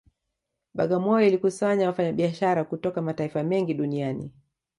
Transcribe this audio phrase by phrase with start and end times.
[0.73, 4.31] Bagamoyo ilikusanya wafanyabiashara kutoka mataifa mengi duniani